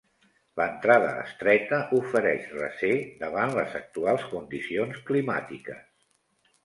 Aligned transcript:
L'entrada 0.59 1.09
estreta 1.23 1.81
ofereix 1.99 2.47
recer 2.55 2.91
davant 3.21 3.53
les 3.59 3.77
actuals 3.81 4.27
condicions 4.33 5.01
climàtiques. 5.11 5.85